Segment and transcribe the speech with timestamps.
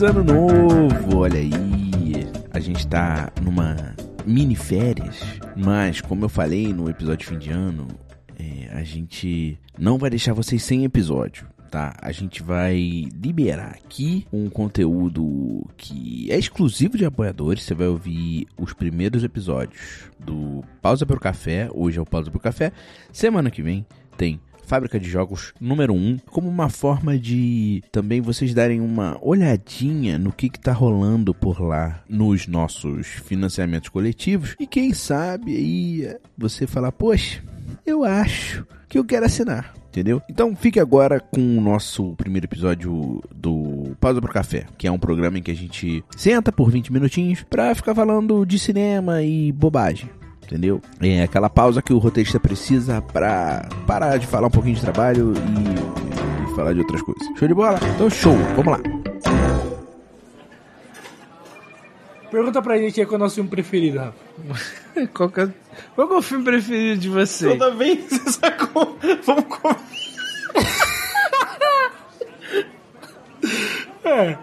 [0.00, 1.18] Feliz ano novo!
[1.18, 5.20] Olha aí, a gente tá numa mini férias,
[5.54, 7.86] mas como eu falei no episódio fim de ano,
[8.38, 11.46] é, a gente não vai deixar vocês sem episódio.
[11.70, 17.62] Tá, a gente vai liberar aqui um conteúdo que é exclusivo de apoiadores.
[17.62, 21.68] Você vai ouvir os primeiros episódios do Pausa pro Café.
[21.74, 22.72] Hoje é o Pausa pro Café.
[23.12, 23.84] Semana que vem
[24.16, 24.40] tem
[24.70, 30.30] Fábrica de Jogos número 1, como uma forma de também vocês darem uma olhadinha no
[30.32, 36.92] que está rolando por lá nos nossos financiamentos coletivos e quem sabe aí você falar,
[36.92, 37.42] poxa,
[37.84, 39.74] eu acho que eu quero assinar.
[39.88, 40.22] Entendeu?
[40.28, 45.00] Então fique agora com o nosso primeiro episódio do Pausa pro Café, que é um
[45.00, 49.50] programa em que a gente senta por 20 minutinhos pra ficar falando de cinema e
[49.50, 50.08] bobagem
[50.50, 50.82] entendeu?
[51.00, 55.32] É aquela pausa que o roteirista precisa para parar de falar um pouquinho de trabalho
[55.32, 57.22] e, e, falar de outras coisas.
[57.38, 57.78] Show de bola?
[57.94, 58.80] Então, show, vamos lá.
[62.30, 64.18] Pergunta pra gente aí qual é o nosso filme preferido, Rafa.
[65.14, 65.48] qual, que é,
[65.94, 67.48] qual que é o filme preferido de você?
[67.56, 68.98] Toda vez você sacou.
[69.24, 69.76] Vamos comer.
[74.04, 74.38] é.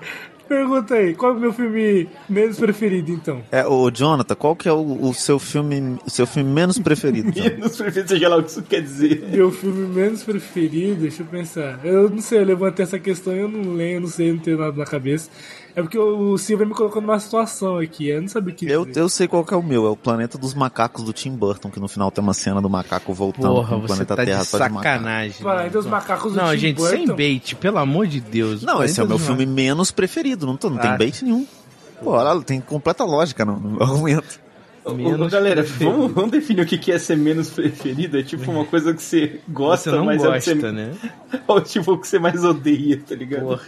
[0.47, 3.43] Pergunta aí, qual é o meu filme menos preferido, então?
[3.51, 7.31] É, o Jonathan, qual que é o, o seu filme o seu filme menos preferido?
[7.35, 9.27] menos preferido, seja lá o que isso quer dizer.
[9.31, 11.79] Meu filme menos preferido, deixa eu pensar.
[11.83, 14.39] Eu não sei, eu levantei essa questão e eu não lembro, eu não sei, não
[14.39, 15.29] tenho nada na cabeça.
[15.77, 18.87] É porque o Silva me colocou numa situação aqui, eu não sabia o que eu,
[18.95, 21.69] eu sei qual que é o meu, é o Planeta dos Macacos do Tim Burton,
[21.69, 24.47] que no final tem uma cena do macaco voltando Porra, pro planeta tá Terra de
[24.47, 25.39] só de sacanagem.
[25.39, 26.91] Planeta dos Macacos do não, Tim gente, Burton.
[26.91, 28.63] Não, gente, sem bait, pelo amor de Deus.
[28.63, 30.81] Não, esse é o meu filme menos preferido, não, tô, não ah.
[30.81, 31.45] tem bait nenhum.
[32.03, 34.46] Pô, tem completa lógica no, no argumento.
[34.93, 38.17] Menos galera, vamos, vamos, definir o que é ser menos preferido.
[38.17, 40.71] É tipo uma coisa que você gosta, você não mas gosta, é você...
[40.71, 40.91] né?
[41.47, 43.43] Ou tipo o que você mais odeia, tá ligado?
[43.43, 43.61] Porra.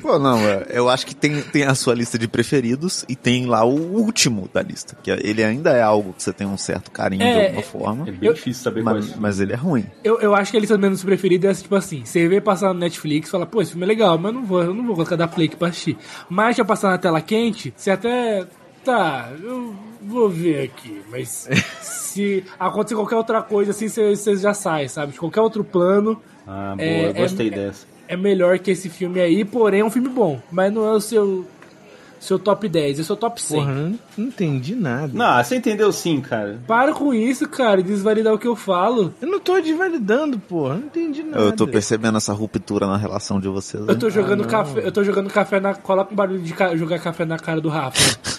[0.00, 3.46] Pô, não, é, eu acho que tem, tem a sua lista de preferidos e tem
[3.46, 4.96] lá o último da lista.
[5.02, 8.08] Que ele ainda é algo que você tem um certo carinho é, de alguma forma.
[8.08, 9.20] É bem eu, difícil saber mas, qual é.
[9.20, 9.86] Mas ele é ruim.
[10.02, 12.80] Eu, eu acho que a lista menos preferida é tipo assim: você vê passar no
[12.80, 15.16] Netflix e fala, pô, esse filme é legal, mas não vou, eu não vou colocar
[15.16, 15.96] da Play aqui pra assistir.
[16.28, 18.46] Mas já passar na tela quente, você até.
[18.84, 21.48] Tá, eu vou ver aqui, mas
[21.80, 25.12] se acontecer qualquer outra coisa assim, você, já sai, sabe?
[25.12, 26.20] De qualquer outro plano.
[26.46, 29.90] Ah, boa, é, gostei é, dessa é melhor que esse filme aí, porém é um
[29.90, 30.40] filme bom.
[30.50, 31.46] Mas não é o seu
[32.20, 33.58] seu top 10, é o seu top 100.
[33.58, 35.10] Porra, não, não entendi nada.
[35.12, 36.58] Não, você entendeu sim, cara.
[36.66, 39.12] Para com isso, cara, desvalidar o que eu falo.
[39.20, 41.42] Eu não tô desvalidando, porra, não entendi nada.
[41.42, 43.86] Eu tô percebendo essa ruptura na relação de vocês.
[43.86, 45.74] Eu tô jogando ah, café, eu tô jogando café na.
[45.74, 46.74] Coloca um barulho de ca...
[46.74, 48.18] jogar café na cara do Rafa.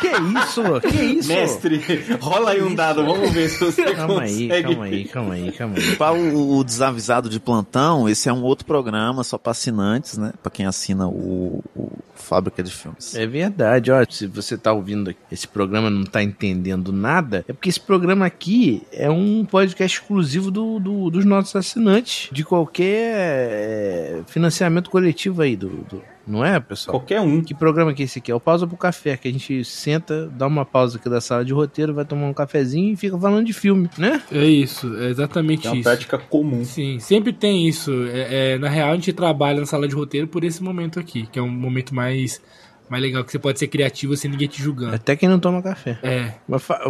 [0.00, 0.80] que isso?
[0.80, 1.28] Que isso?
[1.28, 1.80] Mestre,
[2.20, 4.52] rola aí um dado, vamos ver se você calma consegue.
[4.52, 5.96] Aí, calma aí, calma aí, calma aí.
[5.96, 10.32] Para o, o, desavisado de plantão, esse é um outro programa só para assinantes, né?
[10.42, 13.14] Para quem assina o, o, Fábrica de Filmes.
[13.14, 17.52] É verdade, ó, se você tá ouvindo esse programa e não tá entendendo nada, é
[17.52, 23.16] porque esse programa aqui é um podcast exclusivo do, do dos nossos assinantes, de qualquer
[23.16, 26.98] é, financiamento coletivo aí do, do não é, pessoal?
[26.98, 27.42] Qualquer um.
[27.42, 28.30] Que programa que é esse aqui?
[28.30, 31.44] É o Pausa pro Café, que a gente senta, dá uma pausa aqui da sala
[31.44, 34.22] de roteiro, vai tomar um cafezinho e fica falando de filme, né?
[34.30, 35.84] É isso, é exatamente é uma isso.
[35.84, 36.64] prática comum.
[36.64, 37.92] Sim, sempre tem isso.
[38.12, 41.26] É, é, na real, a gente trabalha na sala de roteiro por esse momento aqui,
[41.26, 42.40] que é um momento mais
[42.90, 44.96] mais legal que você pode ser criativo sem ninguém te julgando.
[44.96, 45.98] Até quem não toma café.
[46.02, 46.32] É.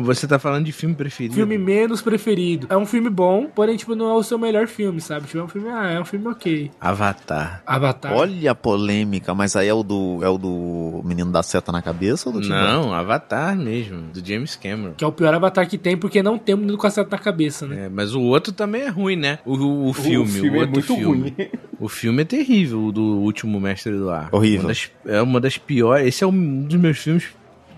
[0.00, 1.34] Você tá falando de filme preferido.
[1.34, 2.66] Filme menos preferido.
[2.70, 5.26] É um filme bom, porém, tipo, não é o seu melhor filme, sabe?
[5.26, 6.70] Tipo, é um filme, ah, é um filme ok.
[6.80, 7.62] Avatar.
[7.66, 8.14] Avatar.
[8.14, 11.82] Olha a polêmica, mas aí é o do, é o do Menino da Seta na
[11.82, 14.94] Cabeça ou do Tim Não, Avatar mesmo, do James Cameron.
[14.94, 17.10] Que é o pior Avatar que tem, porque não tem o Menino com a Seta
[17.10, 17.86] na Cabeça, né?
[17.86, 19.38] É, mas o outro também é ruim, né?
[19.44, 21.34] O, o, o filme, o, filme o é outro é filme.
[21.36, 21.50] Ruim.
[21.80, 24.28] O filme é terrível, o do Último Mestre do Ar.
[24.32, 24.60] Horrível.
[24.60, 27.28] Uma das, é uma das piores, esse é um dos meus filmes,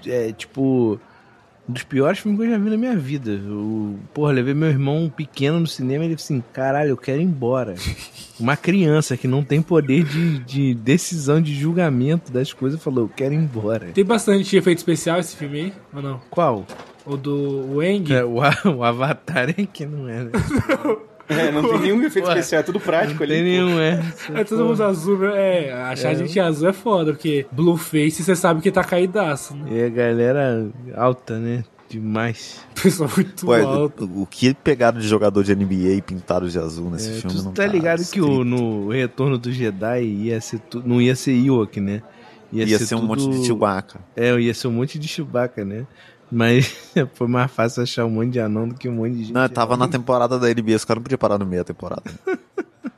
[0.06, 0.98] é, tipo,
[1.68, 3.30] um dos piores filmes que eu já vi na minha vida.
[3.30, 7.20] Eu, porra, levei meu irmão pequeno no cinema e ele disse assim: caralho, eu quero
[7.20, 7.74] ir embora.
[8.40, 13.08] Uma criança que não tem poder de, de decisão, de julgamento das coisas, falou: eu
[13.08, 13.86] quero ir embora.
[13.92, 16.20] Tem bastante efeito especial esse filme aí, ou não?
[16.30, 16.66] Qual?
[17.04, 18.12] O do Wang?
[18.12, 18.38] É, o,
[18.76, 20.30] o Avatar é que não é, né?
[21.32, 23.34] É, não tem nenhum efeito Ué, especial, é tudo prático não ali.
[23.34, 24.02] Tem nenhum, é.
[24.34, 25.66] É todo mundo azul, né?
[25.66, 26.10] É, achar é.
[26.12, 29.70] a gente azul é foda, porque Blueface você sabe que tá caidaço, né?
[29.70, 31.64] E a galera alta, né?
[31.92, 32.64] Demais.
[32.82, 34.06] Pessoal muito Ué, alto.
[34.06, 37.36] O, o, que pegaram de jogador de NBA pintado de azul nesse é, filme?
[37.36, 41.02] Tu não tá, tá ligado que o, no Retorno do Jedi ia ser tu, não
[41.02, 42.02] ia ser Ewok, né?
[42.52, 44.00] Ia, ia ser, ser um monte de Chewbacca.
[44.14, 45.86] É, ia ser um monte de Chewbacca, né?
[46.30, 46.74] Mas
[47.14, 49.32] foi mais fácil achar um monte de anão do que um monte de gente.
[49.32, 52.02] Não, tava na temporada da NBA, os caras não podiam parar no meio da temporada.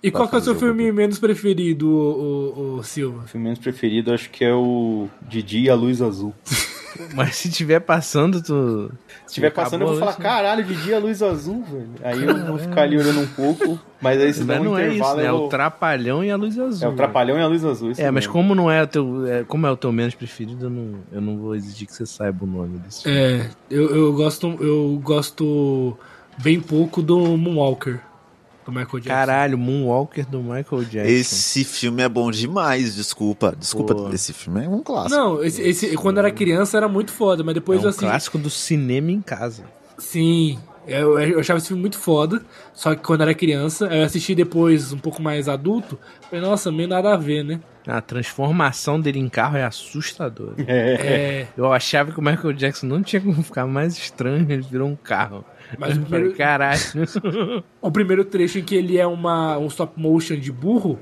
[0.03, 3.25] E qual que é o seu o filme menos preferido, o, o, Silva?
[3.25, 6.35] O filme menos preferido acho que é o Didi e a Luz Azul.
[7.15, 8.91] Mas se tiver passando, tu.
[9.09, 11.91] Se estiver passando, eu vou falar, caralho, Didi e a Luz Azul, velho.
[12.03, 14.95] Aí eu vou ficar ali olhando um pouco, mas aí se um não é intervalo.
[14.95, 15.25] isso, né?
[15.25, 15.45] É eu...
[15.45, 16.89] o Trapalhão e a Luz Azul.
[16.89, 17.91] É o Trapalhão e a Luz Azul.
[17.91, 19.27] isso É, mas como não é o teu.
[19.27, 22.07] é, como é o teu menos preferido, eu não, eu não vou exigir que você
[22.07, 23.19] saiba o nome desse filme.
[23.19, 25.97] É, eu, eu gosto eu gosto
[26.43, 28.01] bem pouco do Moonwalker,
[28.65, 29.09] do Michael Jackson.
[29.09, 31.13] Caralho, Moonwalker do Michael Jackson.
[31.13, 33.55] Esse filme é bom demais, desculpa.
[33.59, 34.11] Desculpa, Pô.
[34.11, 35.15] esse filme é um clássico.
[35.21, 38.01] Não, esse, esse- quando era criança era muito foda, mas é depois um eu assim.
[38.01, 39.65] clássico do cinema em casa.
[39.99, 42.43] Sim, eu, eu achava esse filme muito foda.
[42.73, 45.99] Só que quando era criança, eu assisti depois, um pouco mais adulto.
[46.29, 47.61] Falei, nossa, meio nada a ver, né?
[47.87, 50.55] A transformação dele em carro é assustadora.
[50.67, 54.89] É, Eu achava que o Michael Jackson não tinha como ficar mais estranho, ele virou
[54.89, 55.45] um carro.
[55.79, 56.81] Mas o Eu primeiro- caralho.
[57.81, 60.99] o primeiro trecho em que ele é uma, um stop motion de burro,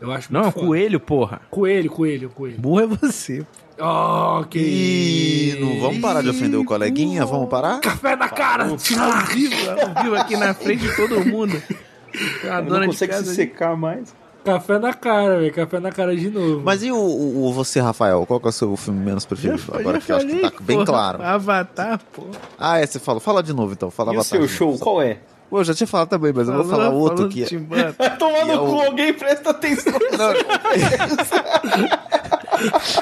[0.00, 0.66] eu acho muito Não, foda.
[0.66, 1.40] coelho, porra.
[1.50, 2.58] Coelho, coelho, coelho.
[2.58, 3.46] Burro é você.
[3.80, 7.24] Oh, que Ih, não vamos parar de ofender o coleguinha?
[7.24, 7.80] Vamos parar?
[7.80, 8.64] Café na cara!
[8.64, 11.60] Ao vivo, ao vivo aqui na frente de todo mundo.
[12.50, 14.14] A Não dona de consegue casa se secar mais.
[14.44, 15.52] Café na cara, velho.
[15.52, 16.62] Café na cara de novo.
[16.64, 18.24] Mas e o, o- o você, Rafael?
[18.26, 19.58] Qual que é o seu filme menos preferido?
[19.58, 20.86] Já Agora que eu acho que falei, tá bem porra.
[20.86, 21.22] claro.
[21.22, 22.22] Avatar, pô.
[22.58, 23.20] Ah, é, você falou.
[23.20, 23.90] Fala de novo então.
[23.90, 25.18] Fala E o Avatar seu de show, qual é?
[25.48, 27.92] Pô, eu já tinha falado também, mas eu vou falar outro do é.
[28.16, 29.92] Tomar no é cu, o- alguém presta atenção.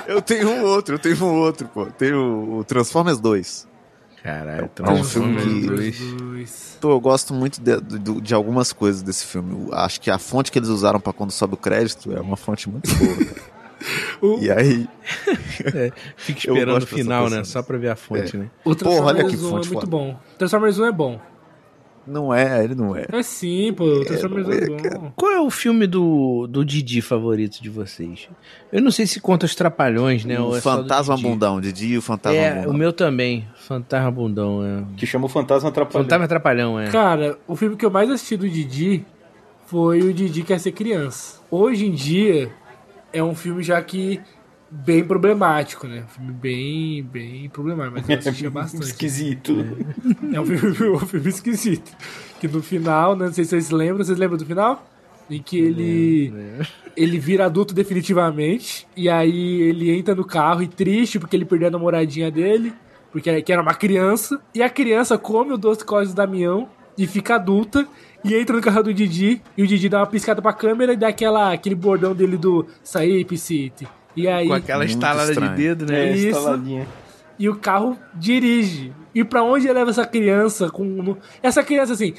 [0.06, 1.86] Eu tenho um outro, eu tenho um outro, pô.
[1.86, 3.68] Tenho o Transformers 2.
[4.22, 6.78] Caralho, É um filme Transformers que- dois.
[6.80, 9.68] Pô, eu gosto muito de, de- de algumas coisas desse filme.
[9.68, 12.36] Eu acho que a fonte que eles usaram pra quando sobe o crédito é uma
[12.36, 13.16] fonte muito boa.
[14.20, 14.86] O, e aí,
[16.16, 17.42] Fica Eu esperando o final, né?
[17.44, 18.50] Só pra ver a fonte, né?
[18.62, 19.86] o Porra, olha Transformers que 1 é fonte muito foda.
[19.86, 20.20] bom.
[20.38, 21.20] Transformers 1 é bom.
[22.06, 23.06] Não é, ele não é.
[23.12, 23.84] É sim, pô.
[23.84, 25.12] O Transformers 1 é bom.
[25.14, 28.28] Qual é o filme do, do Didi favorito de vocês?
[28.72, 30.40] Eu não sei se conta os Trapalhões, né?
[30.40, 31.28] ou o é Fantasma Didi.
[31.28, 32.70] Bundão, Didi e o Fantasma É, Bundão.
[32.72, 33.46] o meu também.
[33.54, 34.84] Fantasma Bundão, é.
[34.96, 36.04] Que chama o Fantasma Atrapalhão.
[36.04, 36.90] Fantasma Trapalhão, é.
[36.90, 39.04] Cara, o filme que eu mais assisti do Didi
[39.66, 41.38] foi o Didi Quer Ser Criança.
[41.50, 42.50] Hoje em dia,
[43.12, 44.20] é um filme já que
[44.70, 46.04] bem problemático, né?
[46.04, 48.84] Um filme bem, bem problemático, mas eu assistia bastante.
[48.84, 49.52] Esquisito.
[50.32, 51.90] É um filme, um filme esquisito.
[52.40, 54.86] Que no final, né, não sei se vocês lembram, vocês lembram do final?
[55.28, 56.32] Em que ele
[56.96, 61.68] ele vira adulto definitivamente e aí ele entra no carro e triste porque ele perdeu
[61.68, 62.72] a namoradinha dele,
[63.12, 66.68] porque era- que era uma criança, e a criança come o doce costas do Damião
[66.98, 67.86] e fica adulta
[68.24, 70.96] e entra no carro do Didi e o Didi dá uma piscada pra câmera e
[70.96, 73.86] dá aquela, aquele bordão dele do sair, Piscite.
[74.16, 75.52] E aí Com aquela estalada estranho.
[75.52, 76.08] de dedo, né?
[76.08, 76.28] É, Isso.
[76.28, 76.86] instaladinha.
[77.38, 78.92] e o carro dirige.
[79.14, 82.14] E pra onde leva essa criança com essa criança assim,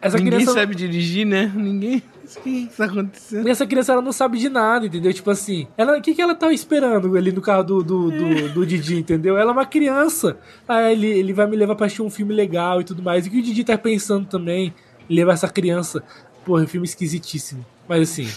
[0.00, 1.50] essa Ninguém criança sabe dirigir, né?
[1.54, 2.02] Ninguém.
[2.36, 3.48] O que está acontecendo?
[3.48, 5.12] E essa criança ela não sabe de nada, entendeu?
[5.14, 8.48] Tipo assim, ela, o que, que ela tá esperando ali no carro do, do, do,
[8.50, 9.38] do Didi, entendeu?
[9.38, 10.36] Ela é uma criança.
[10.68, 13.24] Ah, ele, ele vai me levar pra assistir um filme legal e tudo mais.
[13.24, 14.74] E o que o Didi tá pensando também?
[15.08, 16.02] Levar essa criança.
[16.44, 17.64] Porra, é um filme esquisitíssimo.
[17.88, 18.28] Mas assim,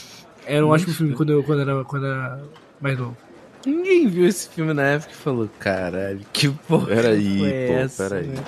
[0.46, 2.40] era um ótimo filme quando eu, quando era, quando era
[2.82, 3.16] mais novo.
[3.66, 6.88] Ninguém viu esse filme na época e falou, caralho, que porra.
[6.88, 8.28] Peraí, foi pô, essa, peraí.
[8.28, 8.44] né?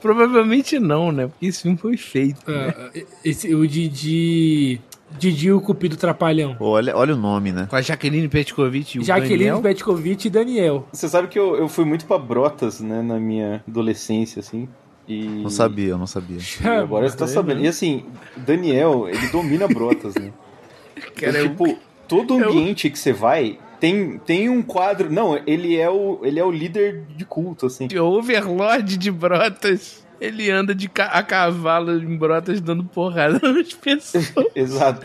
[0.00, 1.26] Provavelmente não, né?
[1.26, 2.50] Porque esse filme foi feito.
[2.50, 2.74] né?
[2.76, 2.90] Ah,
[3.24, 4.80] esse, o Didi.
[5.18, 6.56] Didi o Cupido Trapalhão.
[6.58, 7.66] Olha, olha o nome, né?
[7.68, 9.60] Com a Jaqueline Petkovic e o Jaqueline Daniel.
[9.62, 10.88] Petkovic e Daniel.
[10.92, 14.66] Você sabe que eu, eu fui muito pra Brotas, né, na minha adolescência, assim.
[15.06, 15.24] E...
[15.26, 16.38] Não sabia, eu não sabia.
[16.38, 17.60] E agora você tá sabendo.
[17.60, 18.06] E assim,
[18.38, 20.32] Daniel, ele domina Brotas, né?
[21.14, 25.12] Cara, E, é tipo, todo ambiente que você vai tem, tem um quadro.
[25.12, 27.86] Não, ele é o, ele é o líder de culto, assim.
[27.94, 30.02] o Overlord de Brotas.
[30.18, 34.32] Ele anda de ca- a cavalo em Brotas dando porrada nas pessoas.
[34.56, 35.04] Exato.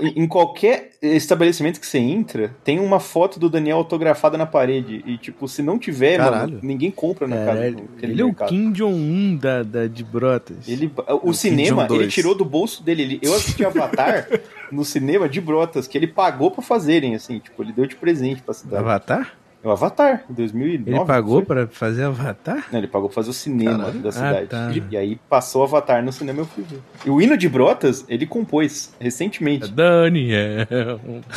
[0.00, 5.02] Em qualquer estabelecimento que você entra, tem uma foto do Daniel autografada na parede.
[5.06, 7.46] E, tipo, se não tiver, mano, ninguém compra na casa.
[7.48, 8.34] Caralho, naquele ele é o.
[8.34, 10.68] Kim Jong-un da, da, de Brotas.
[10.68, 12.14] Ele, o Kim cinema, ele 2.
[12.14, 13.02] tirou do bolso dele.
[13.02, 14.28] Ele, eu assisti Avatar
[14.72, 17.38] no cinema de Brotas, que ele pagou pra fazerem, assim.
[17.38, 18.82] Tipo, ele deu de presente pra cidade.
[18.82, 19.34] Avatar?
[19.64, 20.90] É o Avatar, em 2009.
[20.90, 22.66] Ele pagou pra fazer Avatar?
[22.72, 23.98] Não, ele pagou pra fazer o cinema Caralho.
[24.00, 24.46] da Ah, cidade.
[24.48, 24.72] tá.
[24.90, 26.80] E aí passou o Avatar no cinema eu fui ver.
[27.06, 29.70] E o hino de Brotas, ele compôs recentemente.
[29.70, 30.66] Daniel.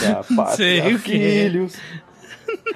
[0.01, 0.97] Da Sei pátria, é.
[0.97, 1.75] filhos.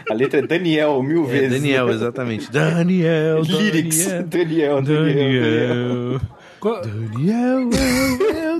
[0.10, 1.62] A letra é Daniel, mil É, vezes.
[1.62, 2.50] Daniel, exatamente.
[2.54, 4.06] Daniel, Lyrics.
[4.06, 4.28] Daniel.
[4.28, 6.20] Daniel, Daniel, Daniel.
[6.22, 6.22] Daniel.
[6.62, 8.60] Daniel, é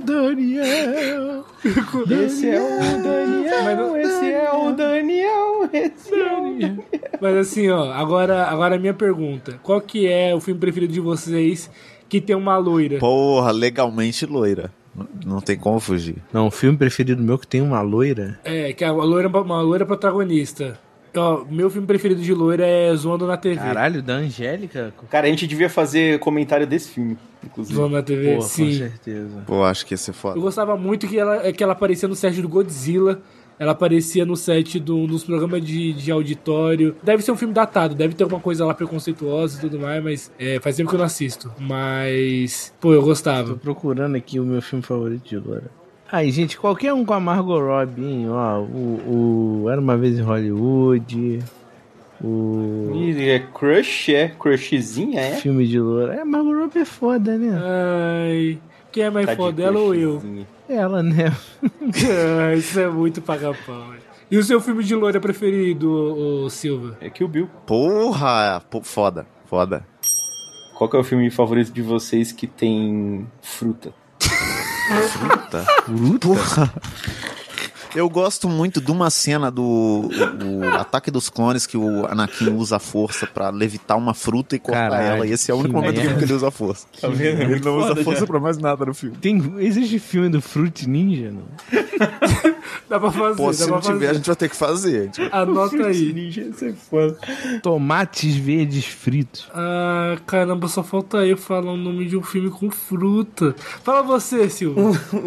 [1.64, 6.84] Esse é o Daniel, Mas não- esse é o Daniel, esse é o Daniel.
[7.20, 9.58] Mas assim, ó, agora, agora a minha pergunta.
[9.62, 11.70] Qual que é o filme preferido de vocês
[12.08, 12.98] que tem uma loira?
[12.98, 14.72] Porra, legalmente loira.
[14.94, 16.16] Não- Não tem como fugir.
[16.32, 18.40] Não, o filme preferido meu que tem uma loira.
[18.44, 20.78] É, que é uma loira, uma loira protagonista.
[21.16, 23.56] Ó, meu filme preferido de loira é Zoando na TV.
[23.56, 24.94] Caralho, da Angélica?
[25.10, 27.74] Cara, a gente devia fazer comentário desse filme, inclusive.
[27.76, 28.72] Zoando na TV, Pô, com sim.
[28.78, 29.42] certeza.
[29.46, 30.40] Pô, acho que ia ser Eu foda.
[30.40, 33.20] gostava muito que ela, que ela aparecia no set do Godzilla.
[33.58, 36.96] Ela aparecia no set do, dos programas de, de auditório.
[37.02, 40.32] Deve ser um filme datado, deve ter alguma coisa lá preconceituosa e tudo mais, mas
[40.38, 41.52] é, faz tempo que eu não assisto.
[41.58, 43.54] Mas, pô, eu Tô gostava.
[43.56, 45.70] procurando aqui o meu filme favorito de loira.
[46.12, 48.28] Aí, gente, qualquer um com a Margot Robbie, hein?
[48.28, 51.38] Ó, o, o Era Uma Vez em Hollywood,
[52.22, 54.28] o Ih, é crush, é?
[54.28, 55.36] Crushzinha, é?
[55.36, 56.14] filme de loira.
[56.14, 57.58] É, a Margot Robbie é foda, né?
[57.62, 58.58] Ai,
[58.90, 60.22] quem é mais Tá foda, ela ou eu?
[60.68, 61.32] Ela, né?
[62.42, 63.94] Ah, Isso é muito paga-pau.
[64.30, 66.96] E o seu filme de loira preferido, ô, ô, Silva?
[67.00, 67.48] É que o Bill.
[67.66, 68.62] Porra!
[68.70, 69.84] Pô, foda, foda.
[70.76, 73.92] Qual que é o filme favorito de vocês que tem fruta?
[75.08, 75.64] Fruta?
[76.20, 76.72] Porra!
[77.94, 82.50] Eu gosto muito de uma cena do o- o Ataque dos Clones que o Anakin
[82.50, 85.26] usa a força pra levitar uma fruta e cortar Caralho, ela.
[85.26, 86.18] E esse é o único que momento do filme merda.
[86.20, 86.86] que ele usa a força.
[87.00, 87.40] Tá vendo?
[87.42, 88.26] É Ele não usa a força já.
[88.28, 89.16] pra mais nada no filme.
[89.16, 91.42] Tem, existe filme do Fruit Ninja, não?
[92.88, 94.14] Dá pra fazer, Pô, se não tiver, a fazer.
[94.14, 95.10] gente vai ter que fazer.
[95.16, 96.12] Vai- Anota aí.
[96.12, 97.18] Ninja, isso foda.
[97.62, 99.48] Tomates verdes fritos.
[99.54, 103.54] Ah, caramba, só falta eu falar o nome de um filme com fruta.
[103.84, 104.80] Fala você, Silva.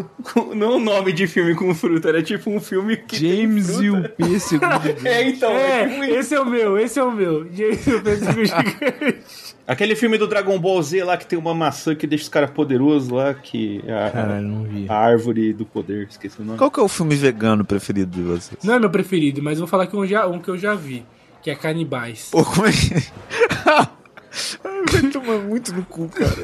[0.56, 3.20] Não o nome de filme com fruta, era tipo um filme que.
[3.20, 3.84] tem James fruta.
[3.86, 4.66] e o pêssego.
[5.06, 5.52] É, então.
[5.52, 6.20] É, tipo É, isso.
[6.20, 7.48] esse é o meu, esse é o meu.
[7.54, 9.24] James, eu penso que gigante.
[9.66, 12.50] Aquele filme do Dragon Ball Z lá que tem uma maçã que deixa os caras
[12.50, 14.86] poderosos lá, que é a, Caralho, não vi.
[14.90, 16.58] a árvore do poder, esqueci o nome.
[16.58, 18.62] Qual que é o filme vegano preferido de vocês?
[18.64, 20.76] Não é meu preferido, mas eu vou falar que um, já, um que eu já
[20.76, 21.06] vi,
[21.42, 22.30] que é Canibais.
[22.32, 22.94] Pô, como é que.
[24.92, 26.36] Vai tomar muito no cu, cara.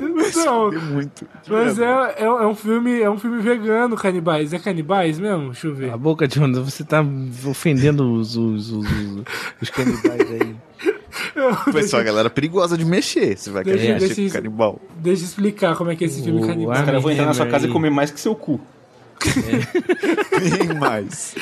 [0.45, 1.27] Não, muito.
[1.47, 1.85] Mas é,
[2.19, 4.53] é, é um filme, é um filme vegano, Canibais.
[4.53, 5.51] É Canibais mesmo?
[5.51, 5.91] Deixa eu ver.
[5.91, 7.03] A boca, Jonathan, você tá
[7.47, 9.23] ofendendo os, os, os, os,
[9.61, 10.48] os canibais aí.
[11.71, 13.37] Vai ser uma galera perigosa de mexer.
[13.37, 14.79] Você vai querer Deixa- mexer deixa com canibal.
[14.97, 16.79] Deixa eu explicar como é que é esse filme O Canibais.
[16.79, 18.59] Os caras vão entrar na sua casa e comer mais que seu cu.
[19.19, 21.35] Tem mais.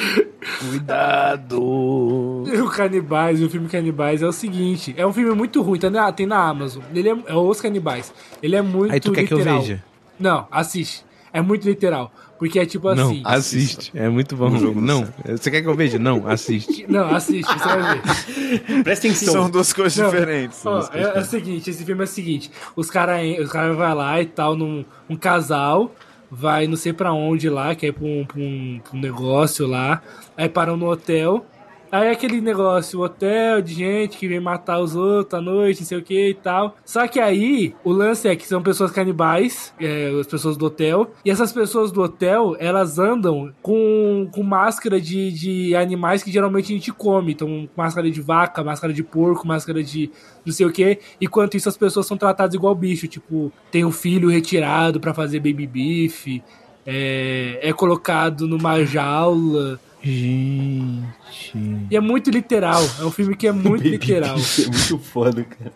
[0.59, 2.43] Cuidado!
[2.57, 6.11] O Canibais, o filme Canibais é o seguinte: é um filme muito ruim, tá na,
[6.11, 6.81] tem na Amazon.
[6.93, 8.13] Ele é, é Os Canibais.
[8.41, 9.61] Ele é muito Aí tu quer que eu literal.
[9.61, 9.83] veja?
[10.19, 11.05] Não, assiste.
[11.33, 12.11] É muito literal.
[12.37, 13.21] Porque é tipo Não, assim.
[13.25, 13.91] assiste.
[13.95, 14.47] É muito bom.
[14.49, 15.97] Um jogo Não, você quer que eu veja?
[15.97, 16.85] Não, assiste.
[16.89, 18.83] Não, assiste, você vai ver.
[18.83, 19.33] Presta atenção.
[19.33, 20.65] São duas coisas Não, diferentes.
[20.65, 23.51] ó, duas coisas é, é o seguinte, esse filme é o seguinte, os caras os
[23.51, 25.93] cara vai lá e tal, num um casal,
[26.29, 29.65] vai não sei pra onde lá, quer ir pra um, pra um, pra um negócio
[29.65, 30.01] lá,
[30.35, 31.45] aí param no hotel,
[31.91, 35.87] aí é aquele negócio, hotel de gente que vem matar os outros à noite, não
[35.87, 36.75] sei o que e tal.
[36.85, 41.11] Só que aí, o lance é que são pessoas canibais, é, as pessoas do hotel,
[41.23, 46.73] e essas pessoas do hotel, elas andam com, com máscara de, de animais que geralmente
[46.73, 47.33] a gente come.
[47.33, 50.11] Então, máscara de vaca, máscara de porco, máscara de
[50.45, 50.99] não sei o que.
[51.19, 53.07] Enquanto isso, as pessoas são tratadas igual bicho.
[53.07, 56.41] Tipo, tem um filho retirado pra fazer baby beef,
[56.85, 59.79] é, é colocado numa jaula.
[60.07, 61.53] Gente.
[61.91, 62.81] E é muito literal.
[62.99, 64.35] É um filme que é muito literal.
[64.37, 65.71] É muito foda, cara.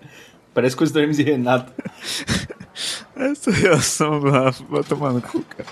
[0.53, 1.71] Parece coisa do Hermes e Renato.
[3.15, 5.67] Essa reação do Rafa vai tomar no cu, cara.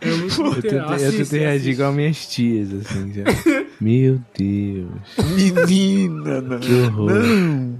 [0.00, 0.60] É muito Eu literal.
[0.60, 3.12] tentei, eu Assiste, tentei reagir igual minhas tias, assim.
[3.12, 3.24] Já.
[3.80, 4.90] Meu Deus.
[5.36, 6.58] Menina, não.
[6.58, 7.10] Que horror.
[7.12, 7.78] Não.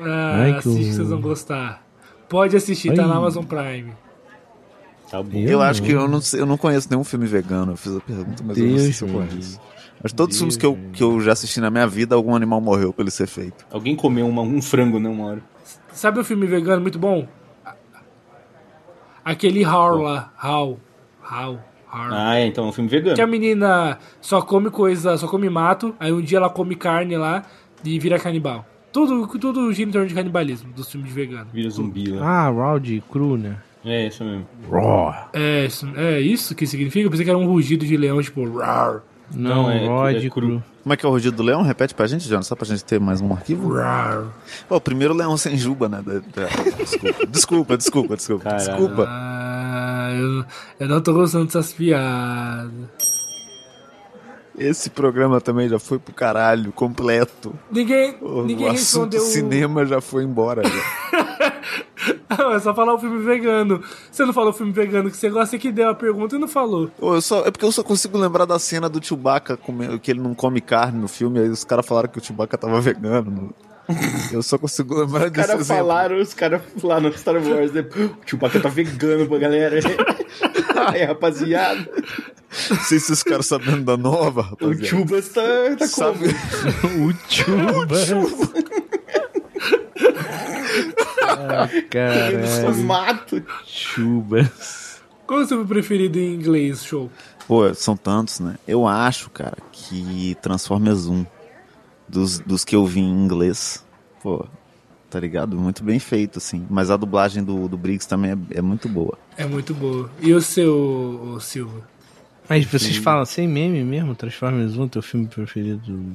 [0.00, 1.10] Ah, Ai, que assiste que vocês horror.
[1.10, 1.86] vão gostar.
[2.28, 3.08] Pode assistir, tá Ai.
[3.08, 3.92] na Amazon Prime.
[5.14, 5.38] Tá bom.
[5.38, 7.72] Eu acho que eu não, sei, eu não conheço nenhum filme vegano.
[7.72, 9.60] Eu fiz a pergunta, mas eu não sei Deus se eu conheço.
[10.02, 12.60] Mas todos os filmes que eu, que eu já assisti na minha vida, algum animal
[12.60, 13.64] morreu pra ele ser feito.
[13.70, 15.42] Alguém comeu uma- um frango, né, uma hora.
[15.92, 17.28] Sabe o filme vegano muito bom?
[19.24, 20.32] Aquele How lá.
[20.42, 20.80] How.
[21.22, 21.52] How.
[21.54, 22.08] How.
[22.10, 23.14] Ah, é, então é um filme vegano.
[23.14, 27.16] Que a menina só come coisa, só come mato, aí um dia ela come carne
[27.16, 27.44] lá
[27.84, 28.66] e vira canibal.
[28.92, 31.46] Tudo, tudo gira em torno de canibalismo dos filmes de vegano.
[31.52, 32.26] Vira zumbi lá.
[32.46, 33.56] Ah, Round Cru, né?
[33.84, 34.46] É, isso mesmo.
[34.70, 35.28] Raw.
[35.32, 37.06] É, isso- é isso que significa?
[37.06, 39.02] Eu pensei que era um rugido de leão, tipo, rar,
[39.34, 40.30] Não, Não, é- Rod é cru.
[40.30, 40.62] cru.
[40.82, 41.62] Como é que é o rugido do leão?
[41.62, 43.72] Repete pra gente, Jonas, só pra gente ter mais um arquivo.
[43.74, 44.24] rar.
[44.68, 46.02] Pô, o primeiro leão sem juba, né?
[47.30, 48.44] Desculpa, desculpa, desculpa, desculpa.
[48.44, 48.66] Caralho.
[48.66, 49.06] Desculpa.
[49.08, 50.44] Ah, eu,
[50.80, 52.70] eu não tô gostando dessas piadas.
[54.56, 57.52] Esse programa também já foi pro caralho, completo.
[57.72, 59.20] Ninguém, O, ninguém o assunto respondeu.
[59.20, 60.62] cinema já foi embora.
[60.62, 61.33] já.
[62.38, 63.82] Não, é só falar o filme vegano.
[64.10, 66.38] Você não falou o filme vegano que você gosta, você que deu a pergunta e
[66.38, 66.88] não falou.
[66.98, 70.10] Pô, eu só, é porque eu só consigo lembrar da cena do Chewbacca comendo, que
[70.10, 73.30] ele não come carne no filme, aí os caras falaram que o Chewbacca tava vegano.
[73.30, 73.54] no-
[74.32, 75.86] Eu só consigo lembrar Os desse caras exemplo.
[75.86, 77.84] falaram, os caras lá no Star Wars, né?
[77.96, 79.78] O Chewbacca tá vegano pra galera.
[80.92, 81.88] Aí, rapaziada.
[82.70, 84.84] Não sei se vocês ficaram sabendo da nova, O rapaziada.
[84.84, 85.42] Chubas tá,
[85.78, 86.34] tá Sabe-
[86.80, 87.08] como?
[87.10, 87.96] o Chuba.
[89.96, 90.14] Ai,
[90.94, 92.84] Comendo seus caralho.
[92.84, 93.42] matos.
[93.66, 95.00] Chubas.
[95.26, 97.10] Qual é o seu preferido em inglês, show?
[97.46, 98.56] Pô, são tantos, né?
[98.66, 101.26] Eu acho, cara, que Transformers 1,
[102.08, 103.84] dos, dos que eu vi em inglês,
[104.22, 104.46] pô,
[105.10, 105.56] tá ligado?
[105.56, 106.66] Muito bem feito, assim.
[106.68, 109.18] Mas a dublagem do, do Briggs também é, é muito boa.
[109.36, 110.10] É muito boa.
[110.20, 111.88] E o seu, o Silva?
[112.48, 114.14] Mas vocês falam sem meme mesmo?
[114.14, 116.14] Transformers 1, teu filme preferido?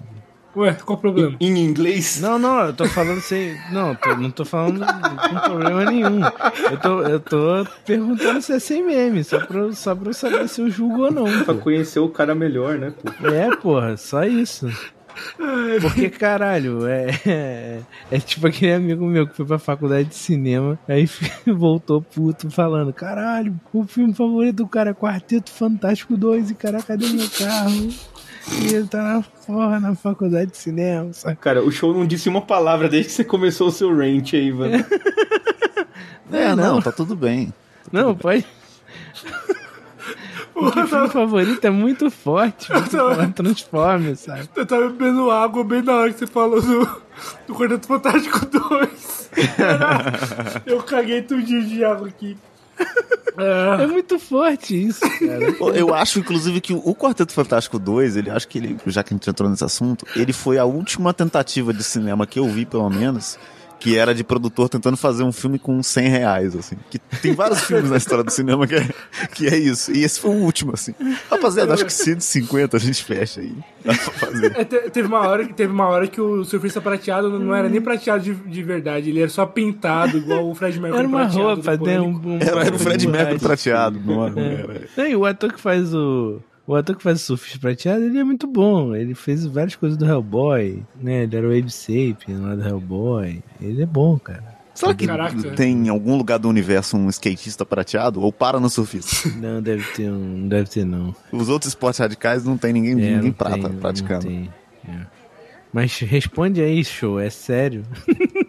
[0.56, 1.36] Ué, qual o problema?
[1.39, 2.20] Em inglês?
[2.20, 3.56] Não, não, eu tô falando sem.
[3.72, 6.20] Não, tô- não tô falando com problema nenhum.
[6.72, 10.13] Eu tô, eu tô perguntando se é sem meme, só pra, eu- só pra eu
[10.13, 11.25] saber se eu julgo ou não.
[11.44, 11.62] Pra Pô.
[11.62, 13.27] conhecer o cara melhor, né, pô?
[13.27, 14.68] É, porra, só isso.
[15.82, 17.79] Porque, caralho, é, é,
[18.10, 21.06] é tipo aquele amigo meu que foi pra faculdade de cinema, aí
[21.46, 26.82] voltou puto falando: caralho, o filme favorito do cara é Quarteto Fantástico 2 e cara,
[26.82, 27.89] cadê meu carro?
[28.62, 31.36] E ele tá na porra na faculdade de cinema, sabe?
[31.38, 34.51] Cara, o show não disse uma palavra desde que você começou o seu rant aí,
[34.51, 34.84] mano.
[36.31, 36.75] É, não.
[36.75, 37.51] não, tá tudo bem.
[37.91, 38.46] Não, pode.
[40.53, 44.48] Porque o filme favorito é muito forte falar Transformers, sabe?
[44.55, 47.01] Eu tava bebendo água bem na hora que você falou do,
[47.48, 49.29] do Quarteto Fantástico 2.
[50.65, 52.38] eu caguei tudinho de água aqui.
[53.38, 55.77] É É, muito forte isso, cara.
[55.77, 59.15] Eu acho, inclusive, que o Quarteto Fantástico 2, ele acho que ele, já que a
[59.15, 62.89] gente entrou nesse assunto, ele foi a última tentativa de cinema que eu vi, pelo
[62.89, 63.39] menos,
[63.79, 66.75] que era de produtor tentando fazer um filme com 100 reais, assim.
[66.89, 68.88] Que tem vários filmes na história do cinema que é,
[69.33, 69.91] que é isso.
[69.91, 70.93] E esse foi o último, assim.
[71.29, 73.53] Rapaziada, acho que 150 a gente fecha aí.
[73.86, 74.53] Dá pra fazer.
[74.57, 77.69] é, te- teve, uma hora, que- teve uma hora que o surfista prateado não era
[77.69, 81.19] nem prateado de, de verdade, ele era só pintado, igual o Fred Mercury Era uma
[81.19, 82.00] prateado roupa, né?
[82.01, 84.36] Um, um, Era, era o Fred Mercury prateado, não era?
[84.36, 84.65] não É.
[84.98, 85.09] era.
[85.09, 86.41] E o ator que faz o.
[86.69, 88.95] O ator que faz o surfista prateado, ele é muito bom.
[88.95, 91.24] Ele fez várias coisas do Hellboy, né?
[91.24, 93.41] Ele era o Abe Sapien lá do Hellboy.
[93.59, 94.44] Ele é bom, cara.
[94.75, 95.51] Será que Caraca.
[95.55, 98.22] tem em algum lugar do universo um skatista prateado?
[98.22, 99.29] Ou para no surfista?
[99.41, 100.20] Não, deve ter um.
[100.37, 101.15] Não deve ter, não.
[101.31, 104.27] Os outros esportes radicais não tem ninguém, É, ninguém não prata tem, não praticando.
[104.27, 104.50] tem,
[104.87, 105.07] é.
[105.74, 107.83] Mas responde aí, show, é sério?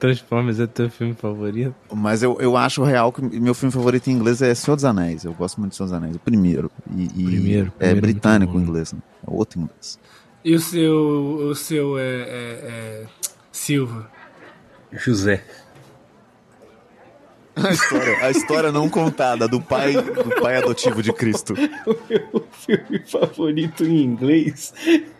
[0.00, 1.74] Transformers é teu filme favorito?
[1.94, 5.24] Mas eu, eu acho real que meu filme favorito em inglês é Senhor dos Anéis.
[5.24, 6.16] Eu gosto muito de Senhor dos Anéis.
[6.16, 6.70] O primeiro.
[6.96, 8.98] E, e Primeiro, é primeiro é britânico o inglês, né?
[9.26, 9.98] É outro inglês.
[10.44, 10.96] E o seu,
[11.50, 13.06] o seu é, é- é
[13.52, 14.10] Silva?
[14.92, 15.44] José.
[17.66, 21.54] A história, a história não contada do pai, do pai adotivo de Cristo.
[21.86, 24.72] O meu filme favorito em inglês.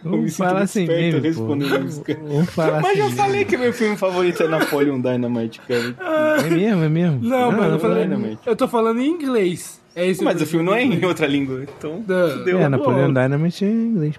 [0.05, 2.18] Eu me falar muito assim mesmo, respondendo isso, cara.
[2.22, 3.16] Vamos falar Mas assim eu mesmo.
[3.16, 5.96] falei que meu filme favorito é Napoleon Dynamite, cara.
[6.44, 7.20] É mesmo, é mesmo?
[7.22, 8.40] Não, mas eu, falei, Dynamite.
[8.46, 9.81] eu tô falando em inglês.
[9.96, 12.61] É esse Mas o filme não é em outra língua, então Da- fudeu.
[12.61, 14.14] É, Napoleão Dynamite é em inglês.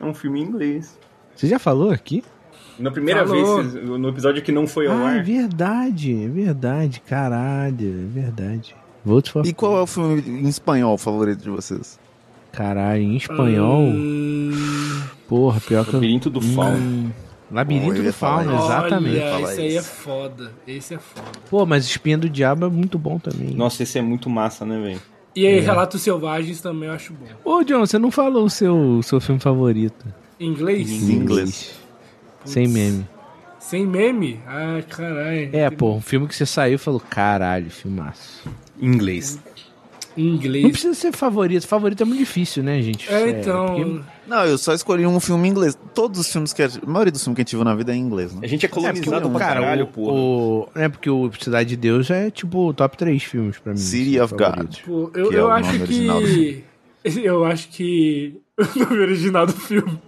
[0.00, 0.98] É um filme em inglês.
[1.34, 2.22] Você já falou aqui?
[2.78, 3.62] Na primeira Falou.
[3.62, 5.24] vez, no episódio que não foi ao Ah, é ar.
[5.24, 8.74] verdade, é verdade, caralho, é verdade.
[9.04, 11.98] Vote for E qual é o filme em espanhol favorito de vocês?
[12.52, 15.92] Caralho, em espanhol, Hum, porra, pior que.
[15.92, 16.76] Labirinto do Fauno.
[16.78, 17.10] Hum,
[17.50, 18.64] Labirinto do falar Fauno, isso.
[18.64, 19.18] exatamente.
[19.20, 20.52] Olha, esse aí é foda.
[20.66, 21.26] Esse é foda.
[21.50, 23.54] Pô, mas Espinha do Diabo é muito bom também.
[23.54, 25.00] Nossa, esse é muito massa, né, velho?
[25.34, 27.26] E aí, Relatos Selvagens também eu acho bom.
[27.58, 30.06] Ô, John, você não falou o seu, seu filme favorito.
[30.38, 30.90] Em inglês?
[30.90, 31.72] Em inglês.
[32.44, 33.06] Sem meme.
[33.58, 34.40] Sem meme?
[34.46, 35.50] Ah, caralho.
[35.52, 38.48] É, Tem- pô, um filme que você saiu e falou, caralho, filmaço.
[38.80, 39.38] Em inglês.
[40.14, 40.70] Em Não inglês.
[40.72, 43.10] precisa ser favorito, favorito é muito difícil, né, gente?
[43.10, 43.66] É, então.
[43.66, 45.78] porque- Não, eu só escolhi um filme em inglês.
[45.94, 47.92] Todos os filmes que a, a maioria dos filmes que a gente viu na vida
[47.92, 48.46] é em inglês, A né?
[48.48, 52.68] gente é colonizado pra cara, caralho, o, é porque o Cidade de Deus é tipo
[52.68, 53.78] o top 3 filmes pra mim.
[53.78, 54.82] City of favoritos.
[54.86, 55.10] God.
[55.12, 56.64] Pô, eu, Que é eu o acho que.
[57.24, 58.40] Eu acho que.
[58.58, 59.98] O nome original do filme.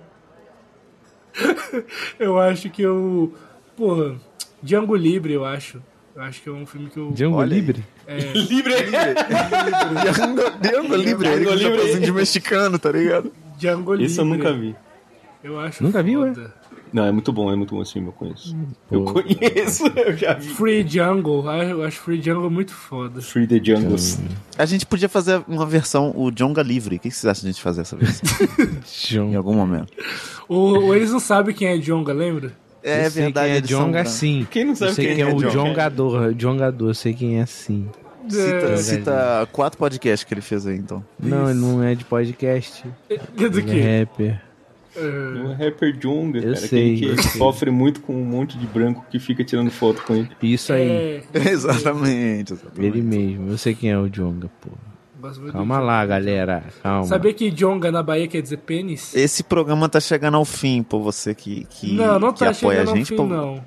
[2.19, 3.33] eu acho que eu.
[3.77, 4.17] Porra.
[4.63, 5.83] Django Livre, eu acho.
[6.15, 7.11] Eu acho que é um filme que eu.
[7.11, 7.61] Django Olha aí.
[7.61, 7.85] Livre?
[8.49, 8.75] Livre!
[10.61, 13.33] Django, Livre, ele que tá fazendo de mexicano, tá ligado?
[13.59, 14.07] Django Livre.
[14.07, 14.77] Esse eu nunca vi.
[15.43, 16.33] Eu acho Nunca viu, é?
[16.95, 18.57] Não, é muito bom, é muito bom esse filme, eu conheço.
[18.89, 19.15] Eu Pô.
[19.15, 20.49] conheço, eu já vi.
[20.51, 21.45] Free Jungle.
[21.63, 23.21] Eu acho Free Jungle muito foda.
[23.21, 24.21] Free the Jungles.
[24.57, 26.95] A gente podia fazer uma versão, o Djonga Livre.
[26.95, 28.29] O que que vocês acham de a gente fazer essa versão?
[29.29, 29.93] em algum momento.
[30.49, 32.53] Ou, eles não sabem quem é Jonga, lembra?
[32.81, 34.13] É Eu sei verdade, quem é Jonga brancos.
[34.13, 34.47] sim.
[34.49, 35.51] Quem não Eu sabe sei quem quem é é o Jonga?
[35.51, 36.35] Jongador.
[36.35, 37.89] Jongador, eu sei quem é sim.
[38.29, 38.77] Cita, É.
[38.77, 41.05] cita quatro podcasts que ele fez aí, então.
[41.19, 42.85] Não, ele não é de podcast.
[43.11, 44.35] É do Ele é quê?
[44.95, 45.45] Rapper.
[45.45, 47.39] O rapper Junga, Eu cara, sei, eu que sei.
[47.39, 50.31] sofre muito com um monte de branco que fica tirando foto com ele.
[50.43, 50.89] Isso aí.
[50.89, 52.87] É, exatamente, exatamente.
[52.87, 53.51] Ele mesmo.
[53.51, 54.71] Eu sei quem é o Jonga, pô.
[55.53, 56.65] Calma lá, galera.
[56.83, 57.05] Calma.
[57.05, 59.15] Sabia que Jonga na Bahia quer dizer pênis?
[59.15, 62.81] Esse programa tá chegando ao fim, pô, você que, que, não, não que tá apoia
[62.81, 63.09] chegando a ao gente.
[63.09, 63.65] fim, pô, não.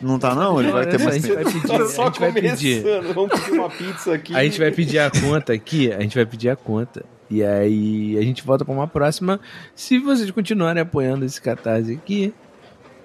[0.00, 0.60] Não tá não?
[0.60, 2.84] Ele vai ter mais a gente vai pedir, Tá a só gente vai pedir.
[3.14, 4.34] Vamos pedir uma pizza aqui.
[4.34, 7.04] A gente vai pedir a conta aqui, a gente vai pedir a conta.
[7.30, 9.40] E aí a gente volta pra uma próxima.
[9.74, 12.32] Se vocês continuarem apoiando esse catarse aqui,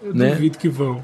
[0.02, 0.30] Eu Né?
[0.32, 1.04] duvido que vão.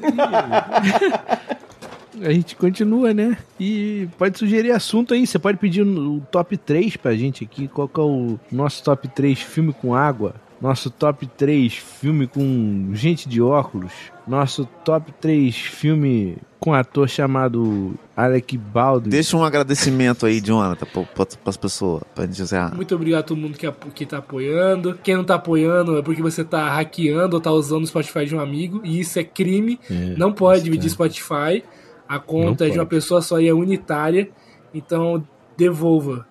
[2.22, 3.36] a gente continua, né?
[3.58, 5.26] E pode sugerir assunto aí.
[5.26, 7.68] Você pode pedir o top 3 pra gente aqui.
[7.68, 10.34] Qual que é o nosso top 3 filme com água?
[10.60, 13.92] Nosso top 3 filme com gente de óculos?
[14.26, 19.10] Nosso top 3 filme com ator chamado Alec Baldwin?
[19.10, 22.74] Deixa um agradecimento aí, Jonathan, pra, pras pessoas, pra gente encerrar.
[22.74, 24.98] Muito obrigado a todo mundo que, que tá apoiando.
[25.02, 28.34] Quem não tá apoiando é porque você tá hackeando ou tá usando o Spotify de
[28.34, 28.80] um amigo.
[28.82, 29.78] E isso é crime.
[29.90, 30.90] É, não pode dividir é.
[30.90, 31.62] Spotify.
[32.08, 34.30] A conta é de uma pessoa só e é unitária.
[34.72, 35.22] Então,
[35.58, 36.26] devolva.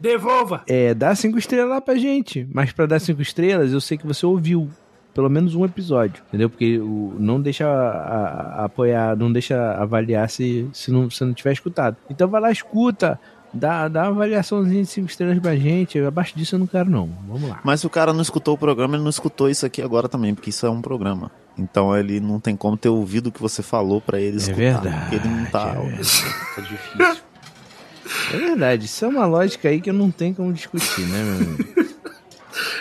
[0.00, 0.62] Devolva!
[0.66, 2.46] É, dá cinco estrelas lá pra gente.
[2.52, 4.68] Mas pra dar cinco estrelas, eu sei que você ouviu
[5.14, 6.50] pelo menos um episódio, entendeu?
[6.50, 11.32] Porque o, não deixa a- a- apoiar, não deixa avaliar se, se não, se não
[11.32, 11.96] tiver escutado.
[12.10, 13.18] Então vai lá, escuta,
[13.50, 15.98] dá, dá uma avaliaçãozinha de cinco estrelas pra gente.
[16.00, 17.08] Abaixo disso eu não quero, não.
[17.26, 17.60] Vamos lá.
[17.64, 20.34] Mas se o cara não escutou o programa, ele não escutou isso aqui agora também,
[20.34, 21.30] porque isso é um programa.
[21.56, 24.56] Então ele não tem como ter ouvido o que você falou pra ele escutar.
[24.58, 25.68] verdade, Porque ele não tá.
[25.68, 26.24] é verdade.
[26.54, 27.22] Tá difícil.
[28.32, 31.34] É verdade, isso é uma lógica aí que eu não tenho como discutir, né, meu
[31.34, 31.96] amigo?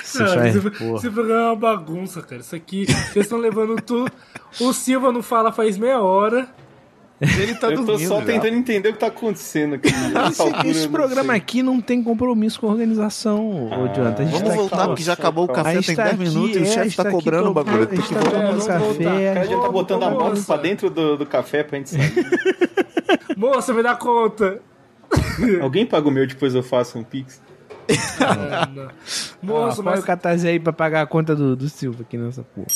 [0.03, 2.39] Você Cara, esse, programa é uma bagunça, cara.
[2.41, 4.09] Isso aqui, vocês estão levando tudo.
[4.61, 6.47] O Silva não fala faz meia hora.
[7.19, 8.25] Ele tá eu tô só já.
[8.25, 9.89] tentando entender o que tá acontecendo aqui.
[10.29, 11.41] Esse, esse programa sei.
[11.41, 14.23] aqui não tem compromisso com a organização, ô Jonathan.
[14.23, 16.29] A gente Vamos tá voltar, aqui, porque já acabou o café, tem tá 10 aqui,
[16.29, 17.83] minutos e o é, chefe tá tá cobrando o bagulho.
[17.83, 18.39] A Tem gente que tá voltar.
[18.39, 18.81] tomando vamos voltar.
[18.81, 19.33] O café.
[19.33, 22.13] cara já tá botando a moto pra dentro do, do café pra gente sair.
[23.35, 24.61] Moça, me dá conta.
[25.61, 27.41] Alguém paga o meu depois eu faço um pix?
[28.19, 28.83] Ah, não.
[29.41, 32.43] Moça, Moça, mas o catarse aí pra pagar a conta do, do Silva aqui nessa
[32.43, 32.67] porra.